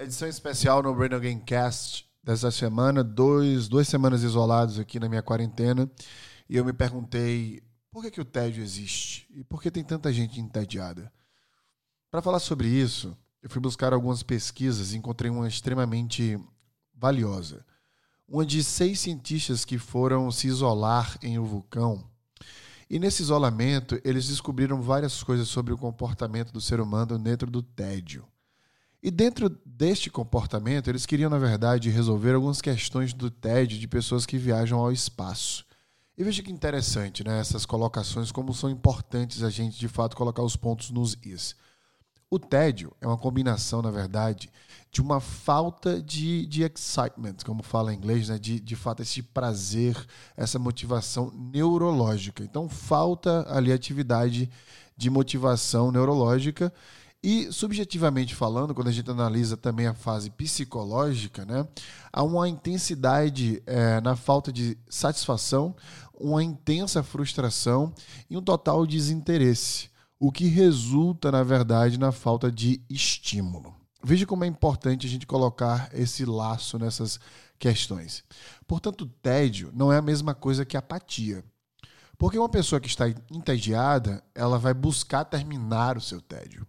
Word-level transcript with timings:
Edição 0.00 0.28
especial 0.28 0.80
no 0.80 0.94
Brain 0.94 1.12
Again 1.12 1.40
Cast 1.40 2.08
dessa 2.22 2.52
semana, 2.52 3.02
dois, 3.02 3.66
duas 3.66 3.88
semanas 3.88 4.22
isolados 4.22 4.78
aqui 4.78 5.00
na 5.00 5.08
minha 5.08 5.24
quarentena, 5.24 5.90
e 6.48 6.56
eu 6.56 6.64
me 6.64 6.72
perguntei 6.72 7.60
por 7.90 8.04
que, 8.04 8.12
que 8.12 8.20
o 8.20 8.24
tédio 8.24 8.62
existe 8.62 9.26
e 9.34 9.42
por 9.42 9.60
que 9.60 9.72
tem 9.72 9.82
tanta 9.82 10.12
gente 10.12 10.40
entediada. 10.40 11.12
Para 12.12 12.22
falar 12.22 12.38
sobre 12.38 12.68
isso, 12.68 13.18
eu 13.42 13.50
fui 13.50 13.60
buscar 13.60 13.92
algumas 13.92 14.22
pesquisas 14.22 14.92
e 14.92 14.96
encontrei 14.96 15.32
uma 15.32 15.48
extremamente 15.48 16.38
valiosa. 16.94 17.66
Uma 18.28 18.46
de 18.46 18.62
seis 18.62 19.00
cientistas 19.00 19.64
que 19.64 19.78
foram 19.78 20.30
se 20.30 20.46
isolar 20.46 21.18
em 21.20 21.40
um 21.40 21.44
vulcão. 21.44 22.08
E 22.88 23.00
nesse 23.00 23.22
isolamento, 23.22 24.00
eles 24.04 24.28
descobriram 24.28 24.80
várias 24.80 25.24
coisas 25.24 25.48
sobre 25.48 25.72
o 25.72 25.78
comportamento 25.78 26.52
do 26.52 26.60
ser 26.60 26.80
humano 26.80 27.18
dentro 27.18 27.50
do 27.50 27.64
tédio. 27.64 28.24
E 29.02 29.10
dentro 29.10 29.48
deste 29.64 30.10
comportamento, 30.10 30.88
eles 30.88 31.06
queriam, 31.06 31.30
na 31.30 31.38
verdade, 31.38 31.88
resolver 31.88 32.34
algumas 32.34 32.60
questões 32.60 33.12
do 33.12 33.30
TED 33.30 33.78
de 33.78 33.86
pessoas 33.86 34.26
que 34.26 34.36
viajam 34.36 34.78
ao 34.78 34.90
espaço. 34.90 35.64
E 36.16 36.24
veja 36.24 36.42
que 36.42 36.50
interessante, 36.50 37.22
né? 37.22 37.38
Essas 37.38 37.64
colocações, 37.64 38.32
como 38.32 38.52
são 38.52 38.68
importantes 38.68 39.44
a 39.44 39.50
gente, 39.50 39.78
de 39.78 39.86
fato, 39.86 40.16
colocar 40.16 40.42
os 40.42 40.56
pontos 40.56 40.90
nos 40.90 41.16
is. 41.24 41.54
O 42.28 42.40
tédio 42.40 42.92
é 43.00 43.06
uma 43.06 43.16
combinação, 43.16 43.80
na 43.80 43.90
verdade, 43.90 44.50
de 44.90 45.00
uma 45.00 45.20
falta 45.20 46.02
de, 46.02 46.44
de 46.46 46.62
excitement, 46.64 47.36
como 47.46 47.62
fala 47.62 47.94
em 47.94 47.96
inglês, 47.96 48.28
né? 48.28 48.36
de, 48.36 48.58
de 48.58 48.74
fato, 48.76 49.00
esse 49.00 49.22
prazer, 49.22 49.96
essa 50.36 50.58
motivação 50.58 51.30
neurológica. 51.30 52.42
Então, 52.42 52.68
falta 52.68 53.46
ali 53.48 53.72
atividade 53.72 54.50
de 54.96 55.08
motivação 55.08 55.92
neurológica 55.92 56.72
e, 57.22 57.52
subjetivamente 57.52 58.34
falando, 58.34 58.74
quando 58.74 58.88
a 58.88 58.92
gente 58.92 59.10
analisa 59.10 59.56
também 59.56 59.86
a 59.86 59.94
fase 59.94 60.30
psicológica, 60.30 61.44
né, 61.44 61.66
há 62.12 62.22
uma 62.22 62.48
intensidade 62.48 63.62
é, 63.66 64.00
na 64.00 64.14
falta 64.14 64.52
de 64.52 64.78
satisfação, 64.88 65.74
uma 66.14 66.42
intensa 66.42 67.02
frustração 67.02 67.92
e 68.30 68.36
um 68.36 68.42
total 68.42 68.86
desinteresse, 68.86 69.90
o 70.18 70.30
que 70.30 70.46
resulta, 70.46 71.32
na 71.32 71.42
verdade, 71.42 71.98
na 71.98 72.12
falta 72.12 72.50
de 72.50 72.80
estímulo. 72.88 73.74
Veja 74.02 74.24
como 74.24 74.44
é 74.44 74.46
importante 74.46 75.06
a 75.06 75.10
gente 75.10 75.26
colocar 75.26 75.90
esse 75.92 76.24
laço 76.24 76.78
nessas 76.78 77.18
questões. 77.58 78.22
Portanto, 78.66 79.06
tédio 79.20 79.70
não 79.74 79.92
é 79.92 79.98
a 79.98 80.02
mesma 80.02 80.34
coisa 80.34 80.64
que 80.64 80.76
apatia. 80.76 81.44
Porque 82.16 82.38
uma 82.38 82.48
pessoa 82.48 82.80
que 82.80 82.88
está 82.88 83.08
entediada, 83.30 84.22
ela 84.34 84.58
vai 84.58 84.74
buscar 84.74 85.24
terminar 85.24 85.96
o 85.96 86.00
seu 86.00 86.20
tédio. 86.20 86.66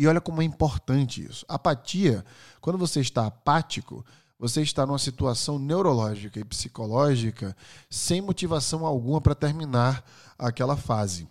E 0.00 0.06
olha 0.06 0.18
como 0.18 0.40
é 0.40 0.44
importante 0.46 1.22
isso. 1.22 1.44
Apatia, 1.46 2.24
quando 2.58 2.78
você 2.78 3.02
está 3.02 3.26
apático, 3.26 4.02
você 4.38 4.62
está 4.62 4.86
numa 4.86 4.98
situação 4.98 5.58
neurológica 5.58 6.40
e 6.40 6.44
psicológica 6.44 7.54
sem 7.90 8.22
motivação 8.22 8.86
alguma 8.86 9.20
para 9.20 9.34
terminar 9.34 10.02
aquela 10.38 10.74
fase, 10.74 11.28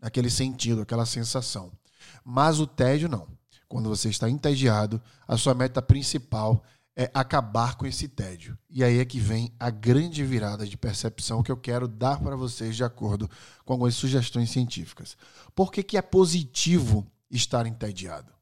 aquele 0.00 0.30
sentido, 0.30 0.82
aquela 0.82 1.04
sensação. 1.04 1.72
Mas 2.24 2.60
o 2.60 2.66
tédio 2.66 3.08
não. 3.08 3.26
Quando 3.68 3.88
você 3.88 4.08
está 4.08 4.30
entediado, 4.30 5.02
a 5.26 5.36
sua 5.36 5.52
meta 5.52 5.82
principal 5.82 6.62
é 6.94 7.10
acabar 7.12 7.74
com 7.74 7.86
esse 7.86 8.06
tédio. 8.06 8.56
E 8.70 8.84
aí 8.84 9.00
é 9.00 9.04
que 9.04 9.18
vem 9.18 9.52
a 9.58 9.68
grande 9.68 10.24
virada 10.24 10.64
de 10.64 10.76
percepção 10.76 11.42
que 11.42 11.50
eu 11.50 11.56
quero 11.56 11.88
dar 11.88 12.20
para 12.20 12.36
vocês 12.36 12.76
de 12.76 12.84
acordo 12.84 13.28
com 13.64 13.72
algumas 13.72 13.96
sugestões 13.96 14.48
científicas. 14.48 15.16
Por 15.56 15.72
que, 15.72 15.82
que 15.82 15.96
é 15.96 16.02
positivo 16.02 17.04
estar 17.30 17.66
entediado. 17.66 18.32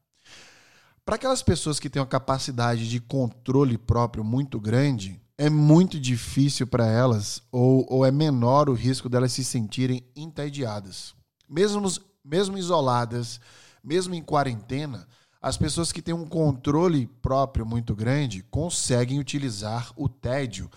Para 1.05 1.15
aquelas 1.15 1.41
pessoas 1.41 1.79
que 1.79 1.89
têm 1.89 2.01
uma 2.01 2.07
capacidade 2.07 2.89
de 2.89 2.99
controle 2.99 3.77
próprio 3.77 4.23
muito 4.23 4.59
grande, 4.59 5.19
é 5.37 5.49
muito 5.49 5.99
difícil 5.99 6.67
para 6.67 6.85
elas, 6.85 7.41
ou, 7.51 7.85
ou 7.89 8.05
é 8.05 8.11
menor 8.11 8.69
o 8.69 8.73
risco 8.73 9.09
delas 9.09 9.31
se 9.31 9.43
sentirem 9.43 10.03
entediadas. 10.15 11.15
Mesmo, 11.49 11.89
mesmo 12.23 12.57
isoladas, 12.57 13.39
mesmo 13.83 14.13
em 14.13 14.21
quarentena, 14.21 15.07
as 15.41 15.57
pessoas 15.57 15.91
que 15.91 16.01
têm 16.01 16.13
um 16.13 16.27
controle 16.27 17.07
próprio 17.21 17.65
muito 17.65 17.95
grande 17.95 18.43
conseguem 18.43 19.19
utilizar 19.19 19.91
o 19.95 20.09
tédio 20.09 20.69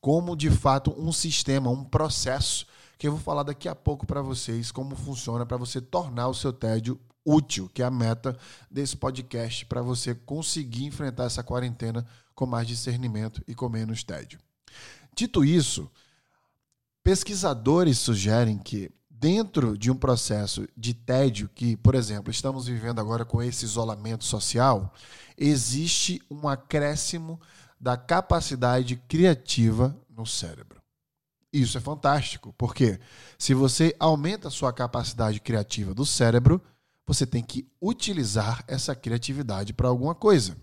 como 0.00 0.36
de 0.36 0.50
fato 0.50 0.92
um 0.98 1.12
sistema, 1.12 1.70
um 1.70 1.84
processo 1.84 2.66
que 2.98 3.06
eu 3.06 3.12
vou 3.12 3.20
falar 3.20 3.44
daqui 3.44 3.68
a 3.68 3.74
pouco 3.74 4.04
para 4.04 4.20
vocês 4.20 4.72
como 4.72 4.96
funciona 4.96 5.46
para 5.46 5.56
você 5.56 5.80
tornar 5.80 6.28
o 6.28 6.34
seu 6.34 6.52
tédio 6.52 7.00
útil, 7.28 7.70
que 7.74 7.82
é 7.82 7.84
a 7.84 7.90
meta 7.90 8.36
desse 8.70 8.96
podcast 8.96 9.66
para 9.66 9.82
você 9.82 10.14
conseguir 10.14 10.86
enfrentar 10.86 11.24
essa 11.24 11.42
quarentena 11.42 12.06
com 12.34 12.46
mais 12.46 12.66
discernimento 12.66 13.42
e 13.46 13.54
com 13.54 13.68
menos 13.68 14.02
tédio. 14.02 14.38
Dito 15.14 15.44
isso, 15.44 15.90
pesquisadores 17.02 17.98
sugerem 17.98 18.56
que 18.56 18.90
dentro 19.10 19.76
de 19.76 19.90
um 19.90 19.96
processo 19.96 20.66
de 20.76 20.94
tédio 20.94 21.50
que, 21.54 21.76
por 21.76 21.94
exemplo, 21.94 22.30
estamos 22.30 22.66
vivendo 22.66 23.00
agora 23.00 23.24
com 23.24 23.42
esse 23.42 23.64
isolamento 23.64 24.24
social, 24.24 24.94
existe 25.36 26.22
um 26.30 26.48
acréscimo 26.48 27.38
da 27.78 27.96
capacidade 27.96 28.96
criativa 29.08 29.94
no 30.08 30.24
cérebro. 30.24 30.80
Isso 31.52 31.76
é 31.76 31.80
fantástico, 31.80 32.54
porque 32.56 33.00
se 33.38 33.54
você 33.54 33.94
aumenta 33.98 34.48
a 34.48 34.50
sua 34.50 34.72
capacidade 34.72 35.40
criativa 35.40 35.94
do 35.94 36.06
cérebro, 36.06 36.62
você 37.08 37.26
tem 37.26 37.42
que 37.42 37.66
utilizar 37.80 38.62
essa 38.68 38.94
criatividade 38.94 39.72
para 39.72 39.88
alguma 39.88 40.14
coisa. 40.14 40.58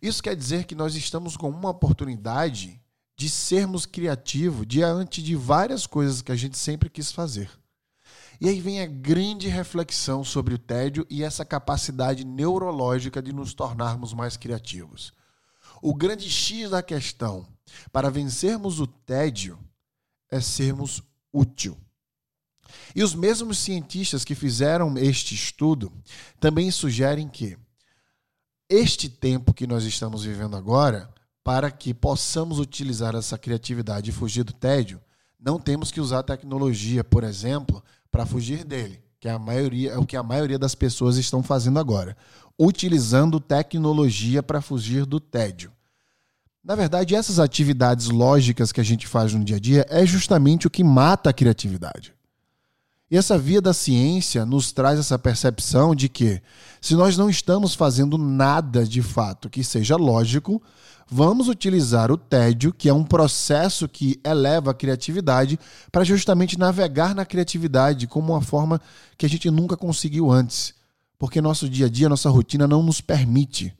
Isso 0.00 0.22
quer 0.22 0.36
dizer 0.36 0.66
que 0.66 0.74
nós 0.76 0.94
estamos 0.94 1.36
com 1.36 1.50
uma 1.50 1.70
oportunidade 1.70 2.80
de 3.16 3.28
sermos 3.28 3.84
criativos 3.84 4.64
diante 4.64 5.20
de 5.20 5.34
várias 5.34 5.84
coisas 5.84 6.22
que 6.22 6.30
a 6.30 6.36
gente 6.36 6.56
sempre 6.56 6.88
quis 6.88 7.10
fazer. 7.10 7.50
E 8.40 8.48
aí 8.48 8.60
vem 8.60 8.80
a 8.80 8.86
grande 8.86 9.48
reflexão 9.48 10.22
sobre 10.22 10.54
o 10.54 10.58
tédio 10.58 11.04
e 11.10 11.24
essa 11.24 11.44
capacidade 11.44 12.24
neurológica 12.24 13.20
de 13.20 13.32
nos 13.32 13.52
tornarmos 13.52 14.14
mais 14.14 14.36
criativos. 14.36 15.12
O 15.82 15.92
grande 15.92 16.30
X 16.30 16.70
da 16.70 16.84
questão 16.84 17.48
para 17.90 18.10
vencermos 18.10 18.78
o 18.78 18.86
tédio 18.86 19.58
é 20.30 20.40
sermos 20.40 21.02
útil. 21.32 21.76
E 22.94 23.02
os 23.02 23.14
mesmos 23.14 23.58
cientistas 23.58 24.24
que 24.24 24.34
fizeram 24.34 24.96
este 24.96 25.34
estudo 25.34 25.92
também 26.40 26.70
sugerem 26.70 27.28
que 27.28 27.56
este 28.68 29.08
tempo 29.08 29.54
que 29.54 29.66
nós 29.66 29.84
estamos 29.84 30.24
vivendo 30.24 30.56
agora, 30.56 31.08
para 31.42 31.70
que 31.70 31.94
possamos 31.94 32.58
utilizar 32.58 33.14
essa 33.14 33.38
criatividade 33.38 34.10
e 34.10 34.12
fugir 34.12 34.44
do 34.44 34.52
tédio, 34.52 35.00
não 35.40 35.58
temos 35.58 35.90
que 35.90 36.00
usar 36.00 36.22
tecnologia, 36.22 37.02
por 37.02 37.24
exemplo, 37.24 37.82
para 38.10 38.26
fugir 38.26 38.64
dele, 38.64 39.00
que 39.18 39.28
é 39.28 39.30
a 39.30 39.38
maioria, 39.38 39.92
é 39.92 39.98
o 39.98 40.04
que 40.04 40.16
a 40.16 40.22
maioria 40.22 40.58
das 40.58 40.74
pessoas 40.74 41.16
estão 41.16 41.42
fazendo 41.42 41.78
agora, 41.78 42.16
utilizando 42.58 43.40
tecnologia 43.40 44.42
para 44.42 44.60
fugir 44.60 45.06
do 45.06 45.20
tédio. 45.20 45.72
Na 46.62 46.74
verdade, 46.74 47.14
essas 47.14 47.38
atividades 47.38 48.08
lógicas 48.08 48.72
que 48.72 48.80
a 48.80 48.84
gente 48.84 49.06
faz 49.06 49.32
no 49.32 49.42
dia 49.42 49.56
a 49.56 49.60
dia 49.60 49.86
é 49.88 50.04
justamente 50.04 50.66
o 50.66 50.70
que 50.70 50.84
mata 50.84 51.30
a 51.30 51.32
criatividade. 51.32 52.12
E 53.10 53.16
essa 53.16 53.38
via 53.38 53.60
da 53.60 53.72
ciência 53.72 54.44
nos 54.44 54.70
traz 54.70 54.98
essa 54.98 55.18
percepção 55.18 55.94
de 55.94 56.10
que, 56.10 56.42
se 56.78 56.94
nós 56.94 57.16
não 57.16 57.30
estamos 57.30 57.74
fazendo 57.74 58.18
nada 58.18 58.84
de 58.84 59.00
fato 59.00 59.48
que 59.48 59.64
seja 59.64 59.96
lógico, 59.96 60.62
vamos 61.10 61.48
utilizar 61.48 62.12
o 62.12 62.18
tédio, 62.18 62.70
que 62.70 62.86
é 62.86 62.92
um 62.92 63.04
processo 63.04 63.88
que 63.88 64.20
eleva 64.22 64.72
a 64.72 64.74
criatividade, 64.74 65.58
para 65.90 66.04
justamente 66.04 66.58
navegar 66.58 67.14
na 67.14 67.24
criatividade 67.24 68.06
como 68.06 68.34
uma 68.34 68.42
forma 68.42 68.78
que 69.16 69.24
a 69.24 69.28
gente 69.28 69.50
nunca 69.50 69.74
conseguiu 69.74 70.30
antes. 70.30 70.74
Porque 71.18 71.40
nosso 71.40 71.66
dia 71.66 71.86
a 71.86 71.88
dia, 71.88 72.10
nossa 72.10 72.28
rotina 72.28 72.68
não 72.68 72.82
nos 72.82 73.00
permite. 73.00 73.74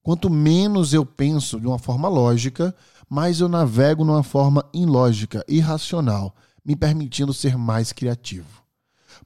Quanto 0.00 0.30
menos 0.30 0.94
eu 0.94 1.04
penso 1.04 1.58
de 1.58 1.66
uma 1.66 1.78
forma 1.78 2.08
lógica, 2.08 2.72
mais 3.10 3.40
eu 3.40 3.48
navego 3.48 4.04
numa 4.04 4.22
forma 4.22 4.64
ilógica, 4.72 5.44
irracional 5.48 6.32
me 6.64 6.74
permitindo 6.74 7.34
ser 7.34 7.56
mais 7.56 7.92
criativo. 7.92 8.62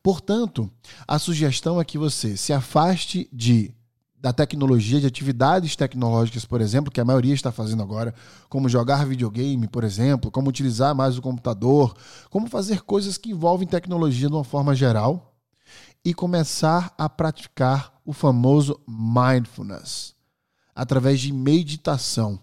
Portanto, 0.03 0.71
a 1.07 1.19
sugestão 1.19 1.81
é 1.81 1.85
que 1.85 1.99
você 1.99 2.37
se 2.37 2.53
afaste 2.53 3.29
de 3.33 3.75
da 4.21 4.33
tecnologia, 4.33 5.01
de 5.01 5.07
atividades 5.07 5.77
tecnológicas, 5.77 6.45
por 6.45 6.61
exemplo, 6.61 6.91
que 6.91 7.01
a 7.01 7.05
maioria 7.05 7.35
está 7.35 7.53
fazendo 7.53 7.83
agora, 7.83 8.13
como 8.49 8.69
jogar 8.69 9.07
videogame, 9.07 9.69
por 9.69 9.85
exemplo, 9.85 10.31
como 10.31 10.49
utilizar 10.49 10.95
mais 10.95 11.17
o 11.17 11.23
computador, 11.23 11.97
como 12.29 12.49
fazer 12.49 12.83
coisas 12.83 13.17
que 13.17 13.31
envolvem 13.31 13.69
tecnologia 13.69 14.29
de 14.29 14.35
uma 14.35 14.43
forma 14.43 14.75
geral 14.75 15.37
e 16.05 16.13
começar 16.13 16.93
a 16.99 17.09
praticar 17.09 17.93
o 18.05 18.13
famoso 18.13 18.81
mindfulness 18.89 20.15
através 20.75 21.21
de 21.21 21.33
meditação. 21.33 22.41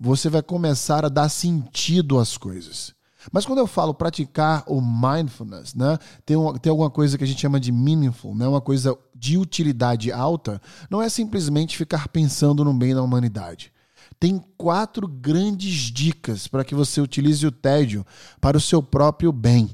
Você 0.00 0.30
vai 0.30 0.42
começar 0.42 1.04
a 1.04 1.08
dar 1.08 1.28
sentido 1.28 2.18
às 2.18 2.38
coisas. 2.38 2.94
Mas 3.32 3.44
quando 3.44 3.58
eu 3.58 3.66
falo 3.66 3.92
praticar 3.94 4.64
o 4.66 4.80
mindfulness, 4.80 5.74
né, 5.74 5.98
tem, 6.24 6.36
uma, 6.36 6.58
tem 6.58 6.70
alguma 6.70 6.90
coisa 6.90 7.16
que 7.18 7.24
a 7.24 7.26
gente 7.26 7.40
chama 7.40 7.60
de 7.60 7.72
meaningful, 7.72 8.34
né, 8.34 8.46
uma 8.46 8.60
coisa 8.60 8.96
de 9.14 9.36
utilidade 9.36 10.12
alta 10.12 10.60
não 10.88 11.02
é 11.02 11.08
simplesmente 11.08 11.76
ficar 11.76 12.08
pensando 12.08 12.64
no 12.64 12.72
bem 12.72 12.94
da 12.94 13.02
humanidade. 13.02 13.72
Tem 14.18 14.42
quatro 14.56 15.06
grandes 15.06 15.74
dicas 15.92 16.48
para 16.48 16.64
que 16.64 16.74
você 16.74 17.00
utilize 17.00 17.46
o 17.46 17.52
tédio 17.52 18.04
para 18.40 18.56
o 18.56 18.60
seu 18.60 18.82
próprio 18.82 19.30
bem, 19.32 19.70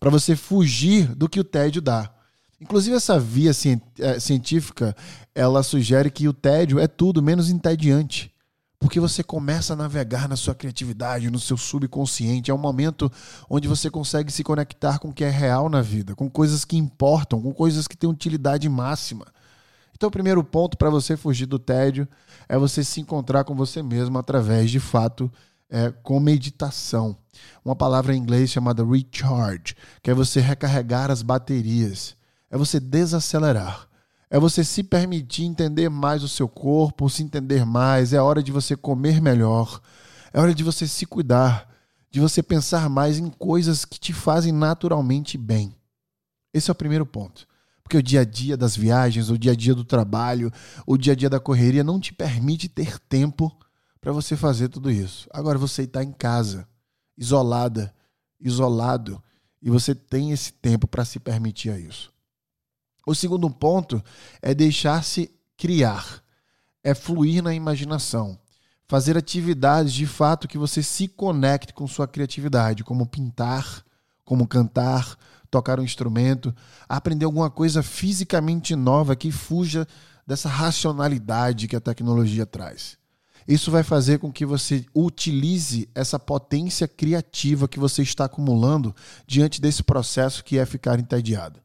para 0.00 0.10
você 0.10 0.34
fugir 0.34 1.14
do 1.14 1.28
que 1.28 1.38
o 1.38 1.44
tédio 1.44 1.80
dá. 1.80 2.10
Inclusive 2.60 2.96
essa 2.96 3.20
via 3.20 3.50
eh, 3.98 4.18
científica, 4.18 4.96
ela 5.34 5.62
sugere 5.62 6.10
que 6.10 6.26
o 6.26 6.32
tédio 6.32 6.78
é 6.78 6.86
tudo 6.86 7.22
menos 7.22 7.50
entediante. 7.50 8.32
Porque 8.78 9.00
você 9.00 9.22
começa 9.22 9.72
a 9.72 9.76
navegar 9.76 10.28
na 10.28 10.36
sua 10.36 10.54
criatividade, 10.54 11.30
no 11.30 11.40
seu 11.40 11.56
subconsciente. 11.56 12.50
É 12.50 12.54
um 12.54 12.58
momento 12.58 13.10
onde 13.48 13.66
você 13.66 13.90
consegue 13.90 14.30
se 14.30 14.44
conectar 14.44 14.98
com 14.98 15.08
o 15.08 15.12
que 15.12 15.24
é 15.24 15.30
real 15.30 15.68
na 15.68 15.80
vida, 15.80 16.14
com 16.14 16.28
coisas 16.28 16.64
que 16.64 16.76
importam, 16.76 17.40
com 17.40 17.52
coisas 17.52 17.88
que 17.88 17.96
têm 17.96 18.08
utilidade 18.08 18.68
máxima. 18.68 19.26
Então, 19.94 20.08
o 20.08 20.12
primeiro 20.12 20.44
ponto 20.44 20.76
para 20.76 20.90
você 20.90 21.16
fugir 21.16 21.46
do 21.46 21.58
tédio 21.58 22.06
é 22.46 22.58
você 22.58 22.84
se 22.84 23.00
encontrar 23.00 23.44
com 23.44 23.54
você 23.54 23.82
mesmo 23.82 24.18
através, 24.18 24.70
de 24.70 24.78
fato, 24.78 25.32
é, 25.70 25.90
com 26.02 26.20
meditação. 26.20 27.16
Uma 27.64 27.74
palavra 27.74 28.14
em 28.14 28.18
inglês 28.18 28.50
chamada 28.50 28.84
recharge, 28.84 29.74
que 30.02 30.10
é 30.10 30.14
você 30.14 30.38
recarregar 30.38 31.10
as 31.10 31.22
baterias, 31.22 32.14
é 32.50 32.58
você 32.58 32.78
desacelerar. 32.78 33.88
É 34.28 34.38
você 34.38 34.64
se 34.64 34.82
permitir 34.82 35.44
entender 35.44 35.88
mais 35.88 36.22
o 36.22 36.28
seu 36.28 36.48
corpo, 36.48 37.08
se 37.08 37.22
entender 37.22 37.64
mais. 37.64 38.12
É 38.12 38.20
hora 38.20 38.42
de 38.42 38.50
você 38.50 38.76
comer 38.76 39.20
melhor. 39.20 39.80
É 40.32 40.40
hora 40.40 40.54
de 40.54 40.64
você 40.64 40.86
se 40.86 41.06
cuidar, 41.06 41.72
de 42.10 42.20
você 42.20 42.42
pensar 42.42 42.90
mais 42.90 43.18
em 43.18 43.30
coisas 43.30 43.84
que 43.84 44.00
te 44.00 44.12
fazem 44.12 44.52
naturalmente 44.52 45.38
bem. 45.38 45.74
Esse 46.52 46.70
é 46.70 46.72
o 46.72 46.76
primeiro 46.76 47.06
ponto. 47.06 47.46
Porque 47.82 47.96
o 47.96 48.02
dia 48.02 48.22
a 48.22 48.24
dia 48.24 48.56
das 48.56 48.74
viagens, 48.76 49.30
o 49.30 49.38
dia 49.38 49.52
a 49.52 49.54
dia 49.54 49.74
do 49.74 49.84
trabalho, 49.84 50.50
o 50.84 50.96
dia 50.96 51.12
a 51.12 51.16
dia 51.16 51.30
da 51.30 51.38
correria 51.38 51.84
não 51.84 52.00
te 52.00 52.12
permite 52.12 52.68
ter 52.68 52.98
tempo 52.98 53.56
para 54.00 54.12
você 54.12 54.36
fazer 54.36 54.68
tudo 54.68 54.90
isso. 54.90 55.28
Agora 55.32 55.56
você 55.56 55.82
está 55.82 56.02
em 56.02 56.12
casa, 56.12 56.66
isolada, 57.16 57.94
isolado, 58.40 59.22
e 59.62 59.70
você 59.70 59.94
tem 59.94 60.32
esse 60.32 60.52
tempo 60.52 60.88
para 60.88 61.04
se 61.04 61.20
permitir 61.20 61.70
a 61.70 61.78
isso. 61.78 62.12
O 63.06 63.14
segundo 63.14 63.48
ponto 63.48 64.02
é 64.42 64.52
deixar-se 64.52 65.30
criar, 65.56 66.20
é 66.82 66.92
fluir 66.92 67.40
na 67.40 67.54
imaginação, 67.54 68.36
fazer 68.88 69.16
atividades 69.16 69.92
de 69.92 70.06
fato 70.06 70.48
que 70.48 70.58
você 70.58 70.82
se 70.82 71.06
conecte 71.06 71.72
com 71.72 71.86
sua 71.86 72.08
criatividade, 72.08 72.82
como 72.82 73.06
pintar, 73.06 73.84
como 74.24 74.48
cantar, 74.48 75.16
tocar 75.48 75.78
um 75.78 75.84
instrumento, 75.84 76.52
aprender 76.88 77.24
alguma 77.24 77.48
coisa 77.48 77.80
fisicamente 77.80 78.74
nova 78.74 79.14
que 79.14 79.30
fuja 79.30 79.86
dessa 80.26 80.48
racionalidade 80.48 81.68
que 81.68 81.76
a 81.76 81.80
tecnologia 81.80 82.44
traz. 82.44 82.98
Isso 83.46 83.70
vai 83.70 83.84
fazer 83.84 84.18
com 84.18 84.32
que 84.32 84.44
você 84.44 84.84
utilize 84.92 85.88
essa 85.94 86.18
potência 86.18 86.88
criativa 86.88 87.68
que 87.68 87.78
você 87.78 88.02
está 88.02 88.24
acumulando 88.24 88.92
diante 89.24 89.60
desse 89.60 89.84
processo 89.84 90.42
que 90.42 90.58
é 90.58 90.66
ficar 90.66 90.98
entediado. 90.98 91.60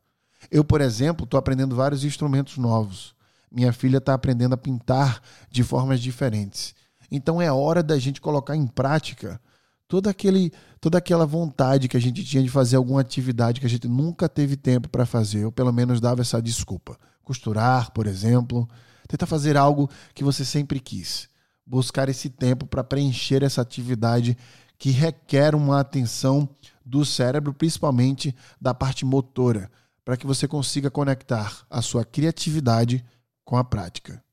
Eu, 0.49 0.63
por 0.63 0.81
exemplo, 0.81 1.25
estou 1.25 1.37
aprendendo 1.37 1.75
vários 1.75 2.03
instrumentos 2.03 2.57
novos. 2.57 3.13
Minha 3.51 3.73
filha 3.73 3.97
está 3.97 4.13
aprendendo 4.13 4.53
a 4.53 4.57
pintar 4.57 5.21
de 5.49 5.63
formas 5.63 5.99
diferentes. 5.99 6.73
Então 7.11 7.41
é 7.41 7.51
hora 7.51 7.83
da 7.83 7.99
gente 7.99 8.21
colocar 8.21 8.55
em 8.55 8.65
prática 8.65 9.39
toda, 9.87 10.09
aquele, 10.09 10.53
toda 10.79 10.97
aquela 10.97 11.25
vontade 11.25 11.89
que 11.89 11.97
a 11.97 11.99
gente 11.99 12.23
tinha 12.23 12.41
de 12.41 12.49
fazer 12.49 12.77
alguma 12.77 13.01
atividade 13.01 13.59
que 13.59 13.65
a 13.65 13.69
gente 13.69 13.89
nunca 13.89 14.29
teve 14.29 14.55
tempo 14.55 14.87
para 14.87 15.05
fazer, 15.05 15.43
ou 15.43 15.51
pelo 15.51 15.73
menos 15.73 15.99
dava 15.99 16.21
essa 16.21 16.41
desculpa. 16.41 16.97
Costurar, 17.23 17.91
por 17.91 18.07
exemplo. 18.07 18.67
Tentar 19.07 19.25
fazer 19.25 19.57
algo 19.57 19.89
que 20.15 20.23
você 20.23 20.45
sempre 20.45 20.79
quis. 20.79 21.27
Buscar 21.67 22.07
esse 22.07 22.29
tempo 22.29 22.65
para 22.65 22.83
preencher 22.83 23.43
essa 23.43 23.61
atividade 23.61 24.37
que 24.77 24.89
requer 24.89 25.53
uma 25.53 25.81
atenção 25.81 26.47
do 26.85 27.05
cérebro, 27.05 27.53
principalmente 27.53 28.33
da 28.59 28.73
parte 28.73 29.05
motora 29.05 29.69
para 30.03 30.17
que 30.17 30.25
você 30.25 30.47
consiga 30.47 30.89
conectar 30.89 31.65
a 31.69 31.81
sua 31.81 32.03
criatividade 32.03 33.05
com 33.45 33.57
a 33.57 33.63
prática. 33.63 34.23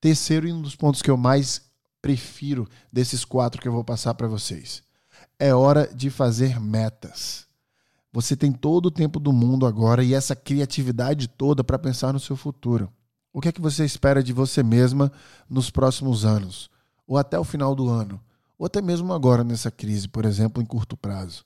Terceiro, 0.00 0.46
e 0.46 0.52
um 0.52 0.60
dos 0.60 0.76
pontos 0.76 1.02
que 1.02 1.10
eu 1.10 1.16
mais 1.16 1.62
prefiro 2.02 2.68
desses 2.92 3.24
quatro 3.24 3.60
que 3.60 3.68
eu 3.68 3.72
vou 3.72 3.84
passar 3.84 4.14
para 4.14 4.28
vocês. 4.28 4.82
É 5.38 5.54
hora 5.54 5.88
de 5.94 6.10
fazer 6.10 6.60
metas. 6.60 7.46
Você 8.12 8.36
tem 8.36 8.52
todo 8.52 8.86
o 8.86 8.90
tempo 8.90 9.18
do 9.18 9.32
mundo 9.32 9.66
agora 9.66 10.04
e 10.04 10.14
essa 10.14 10.36
criatividade 10.36 11.26
toda 11.26 11.64
para 11.64 11.78
pensar 11.78 12.12
no 12.12 12.20
seu 12.20 12.36
futuro. 12.36 12.92
O 13.32 13.40
que 13.40 13.48
é 13.48 13.52
que 13.52 13.60
você 13.60 13.84
espera 13.84 14.22
de 14.22 14.32
você 14.32 14.62
mesma 14.62 15.10
nos 15.50 15.70
próximos 15.70 16.24
anos? 16.24 16.70
Ou 17.06 17.18
até 17.18 17.38
o 17.38 17.42
final 17.42 17.74
do 17.74 17.88
ano? 17.88 18.20
Ou 18.56 18.66
até 18.66 18.80
mesmo 18.80 19.12
agora 19.12 19.42
nessa 19.42 19.70
crise, 19.70 20.06
por 20.06 20.24
exemplo, 20.24 20.62
em 20.62 20.66
curto 20.66 20.96
prazo? 20.96 21.44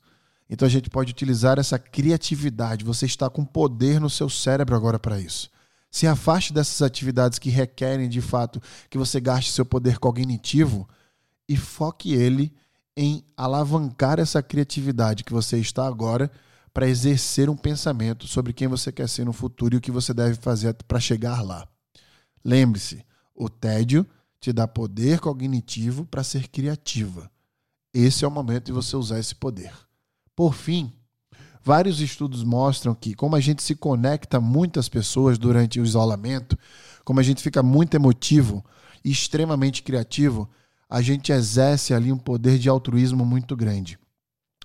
Então 0.49 0.65
a 0.65 0.69
gente 0.69 0.89
pode 0.89 1.11
utilizar 1.11 1.59
essa 1.59 1.77
criatividade. 1.77 2.83
Você 2.83 3.05
está 3.05 3.29
com 3.29 3.45
poder 3.45 3.99
no 3.99 4.09
seu 4.09 4.29
cérebro 4.29 4.75
agora 4.75 4.97
para 4.97 5.19
isso. 5.19 5.49
Se 5.91 6.07
afaste 6.07 6.53
dessas 6.53 6.81
atividades 6.81 7.39
que 7.39 7.49
requerem 7.49 8.09
de 8.09 8.21
fato 8.21 8.61
que 8.89 8.97
você 8.97 9.19
gaste 9.19 9.51
seu 9.51 9.65
poder 9.65 9.99
cognitivo 9.99 10.87
e 11.47 11.55
foque 11.55 12.13
ele 12.13 12.53
em 12.95 13.23
alavancar 13.37 14.19
essa 14.19 14.41
criatividade 14.41 15.23
que 15.23 15.33
você 15.33 15.57
está 15.57 15.87
agora 15.87 16.29
para 16.73 16.87
exercer 16.87 17.49
um 17.49 17.57
pensamento 17.57 18.27
sobre 18.27 18.53
quem 18.53 18.67
você 18.67 18.91
quer 18.91 19.09
ser 19.09 19.25
no 19.25 19.33
futuro 19.33 19.75
e 19.75 19.77
o 19.77 19.81
que 19.81 19.91
você 19.91 20.13
deve 20.13 20.35
fazer 20.35 20.73
para 20.87 20.99
chegar 20.99 21.41
lá. 21.41 21.67
Lembre-se, 22.43 23.03
o 23.35 23.49
tédio 23.49 24.05
te 24.39 24.53
dá 24.53 24.67
poder 24.67 25.19
cognitivo 25.19 26.05
para 26.05 26.23
ser 26.23 26.47
criativa. 26.47 27.29
Esse 27.93 28.23
é 28.23 28.27
o 28.27 28.31
momento 28.31 28.65
de 28.65 28.71
você 28.71 28.95
usar 28.95 29.19
esse 29.19 29.33
poder. 29.33 29.73
Por 30.39 30.53
fim, 30.53 30.93
vários 31.61 31.99
estudos 31.99 32.45
mostram 32.45 32.95
que, 32.95 33.13
como 33.13 33.35
a 33.35 33.41
gente 33.41 33.61
se 33.61 33.75
conecta 33.75 34.39
muitas 34.39 34.87
pessoas 34.87 35.37
durante 35.37 35.81
o 35.81 35.83
isolamento, 35.83 36.57
como 37.03 37.19
a 37.19 37.23
gente 37.23 37.43
fica 37.43 37.61
muito 37.61 37.95
emotivo 37.95 38.63
e 39.03 39.11
extremamente 39.11 39.83
criativo, 39.83 40.49
a 40.89 41.01
gente 41.01 41.33
exerce 41.33 41.93
ali 41.93 42.09
um 42.09 42.17
poder 42.17 42.57
de 42.57 42.69
altruísmo 42.69 43.25
muito 43.25 43.53
grande. 43.53 43.99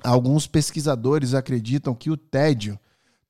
Alguns 0.01 0.47
pesquisadores 0.47 1.35
acreditam 1.35 1.93
que 1.93 2.09
o 2.09 2.17
tédio 2.17 2.79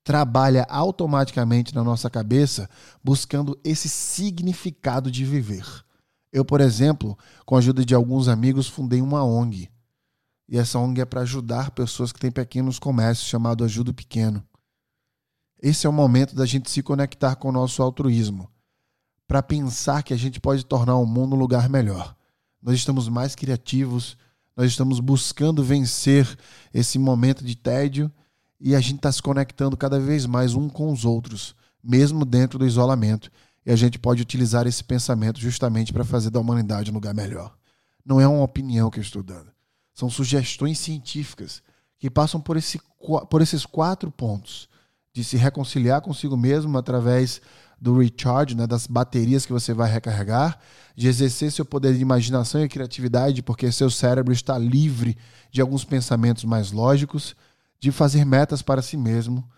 trabalha 0.04 0.66
automaticamente 0.68 1.74
na 1.74 1.82
nossa 1.82 2.10
cabeça 2.10 2.68
buscando 3.02 3.58
esse 3.64 3.88
significado 3.88 5.10
de 5.10 5.24
viver. 5.24 5.64
Eu, 6.30 6.44
por 6.44 6.60
exemplo, 6.60 7.16
com 7.46 7.54
a 7.54 7.58
ajuda 7.58 7.86
de 7.86 7.94
alguns 7.94 8.28
amigos, 8.28 8.68
fundei 8.68 9.00
uma 9.00 9.24
ONG 9.24 9.70
e 10.48 10.58
essa 10.58 10.78
ONG 10.78 11.00
é 11.00 11.04
para 11.04 11.22
ajudar 11.22 11.70
pessoas 11.70 12.12
que 12.12 12.20
têm 12.20 12.30
pequenos 12.30 12.78
comércios, 12.78 13.28
chamado 13.28 13.64
Ajuda 13.64 13.92
Pequeno. 13.92 14.44
Esse 15.60 15.86
é 15.86 15.90
o 15.90 15.92
momento 15.92 16.34
da 16.34 16.44
gente 16.44 16.70
se 16.70 16.82
conectar 16.82 17.36
com 17.36 17.48
o 17.48 17.52
nosso 17.52 17.82
altruísmo, 17.82 18.50
para 19.26 19.42
pensar 19.42 20.02
que 20.02 20.12
a 20.12 20.16
gente 20.16 20.38
pode 20.38 20.64
tornar 20.66 20.96
o 20.96 21.06
mundo 21.06 21.34
um 21.34 21.38
lugar 21.38 21.68
melhor. 21.68 22.14
Nós 22.62 22.74
estamos 22.76 23.08
mais 23.08 23.34
criativos, 23.34 24.16
nós 24.56 24.66
estamos 24.66 25.00
buscando 25.00 25.64
vencer 25.64 26.38
esse 26.72 26.98
momento 26.98 27.42
de 27.44 27.56
tédio 27.56 28.12
e 28.60 28.74
a 28.74 28.80
gente 28.80 28.96
está 28.96 29.10
se 29.10 29.22
conectando 29.22 29.76
cada 29.76 29.98
vez 29.98 30.26
mais 30.26 30.54
um 30.54 30.68
com 30.68 30.92
os 30.92 31.04
outros, 31.04 31.56
mesmo 31.82 32.24
dentro 32.24 32.58
do 32.58 32.66
isolamento. 32.66 33.30
E 33.66 33.72
a 33.72 33.76
gente 33.76 33.98
pode 33.98 34.20
utilizar 34.20 34.66
esse 34.66 34.84
pensamento 34.84 35.40
justamente 35.40 35.92
para 35.92 36.04
fazer 36.04 36.28
da 36.28 36.38
humanidade 36.38 36.90
um 36.90 36.94
lugar 36.94 37.14
melhor. 37.14 37.56
Não 38.04 38.20
é 38.20 38.28
uma 38.28 38.42
opinião 38.42 38.90
que 38.90 38.98
eu 38.98 39.02
estou 39.02 39.22
dando. 39.22 39.53
São 39.94 40.10
sugestões 40.10 40.78
científicas 40.78 41.62
que 41.98 42.10
passam 42.10 42.40
por, 42.40 42.56
esse, 42.56 42.80
por 43.30 43.40
esses 43.40 43.64
quatro 43.64 44.10
pontos: 44.10 44.68
de 45.12 45.22
se 45.22 45.36
reconciliar 45.36 46.02
consigo 46.02 46.36
mesmo 46.36 46.76
através 46.76 47.40
do 47.80 47.98
recharge, 47.98 48.54
né, 48.54 48.66
das 48.66 48.86
baterias 48.86 49.46
que 49.46 49.52
você 49.52 49.72
vai 49.72 49.90
recarregar, 49.90 50.58
de 50.96 51.06
exercer 51.06 51.52
seu 51.52 51.64
poder 51.64 51.94
de 51.94 52.00
imaginação 52.00 52.64
e 52.64 52.68
criatividade, 52.68 53.42
porque 53.42 53.70
seu 53.70 53.90
cérebro 53.90 54.32
está 54.32 54.56
livre 54.58 55.16
de 55.50 55.60
alguns 55.60 55.84
pensamentos 55.84 56.44
mais 56.44 56.72
lógicos, 56.72 57.36
de 57.78 57.92
fazer 57.92 58.24
metas 58.24 58.62
para 58.62 58.82
si 58.82 58.96
mesmo 58.96 59.48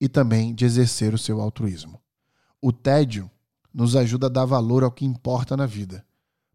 e 0.00 0.08
também 0.08 0.54
de 0.54 0.64
exercer 0.64 1.12
o 1.12 1.18
seu 1.18 1.40
altruísmo. 1.40 2.00
O 2.60 2.72
tédio 2.72 3.30
nos 3.72 3.94
ajuda 3.94 4.26
a 4.26 4.30
dar 4.30 4.44
valor 4.44 4.82
ao 4.82 4.90
que 4.90 5.04
importa 5.04 5.56
na 5.56 5.66
vida, 5.66 6.04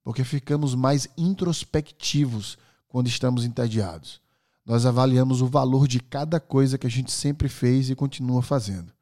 porque 0.04 0.24
ficamos 0.24 0.74
mais 0.74 1.08
introspectivos 1.18 2.58
quando 2.94 3.08
estamos 3.08 3.44
entediados. 3.44 4.22
Nós 4.64 4.86
avaliamos 4.86 5.42
o 5.42 5.48
valor 5.48 5.88
de 5.88 6.00
cada 6.00 6.40
coisa 6.40 6.78
que 6.78 6.86
a 6.86 6.90
gente 6.90 7.12
sempre 7.12 7.50
fez 7.50 7.90
e 7.90 7.96
continua 7.96 8.44
fazendo. 8.44 8.94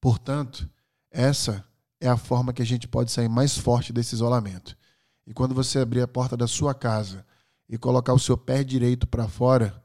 Portanto, 0.00 0.70
essa 1.10 1.64
é 2.00 2.06
a 2.06 2.16
forma 2.16 2.52
que 2.52 2.62
a 2.62 2.64
gente 2.64 2.86
pode 2.86 3.10
sair 3.10 3.28
mais 3.28 3.58
forte 3.58 3.92
desse 3.92 4.14
isolamento. 4.14 4.78
E 5.26 5.34
quando 5.34 5.52
você 5.52 5.80
abrir 5.80 6.00
a 6.00 6.06
porta 6.06 6.36
da 6.36 6.46
sua 6.46 6.72
casa 6.72 7.26
e 7.68 7.76
colocar 7.76 8.12
o 8.12 8.20
seu 8.20 8.38
pé 8.38 8.62
direito 8.62 9.04
para 9.04 9.26
fora, 9.26 9.82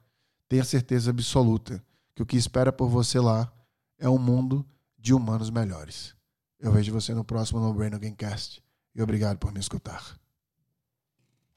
tenha 0.47 0.63
certeza 0.63 1.09
absoluta 1.09 1.83
que 2.13 2.21
o 2.21 2.27
que 2.27 2.37
espera 2.37 2.71
por 2.71 2.87
você 2.87 3.19
lá 3.19 3.51
é 3.97 4.07
um 4.07 4.19
mundo 4.19 4.63
de 4.95 5.11
humanos 5.11 5.49
melhores. 5.49 6.15
Eu 6.59 6.71
vejo 6.71 6.93
você 6.93 7.15
no 7.15 7.25
próximo 7.25 7.59
No 7.59 7.73
Brain 7.73 7.89
Gamecast. 7.89 8.63
E 8.93 9.01
obrigado 9.01 9.39
por 9.39 9.51
me 9.51 9.59
escutar. 9.59 10.21